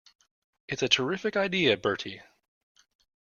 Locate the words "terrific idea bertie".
0.89-2.23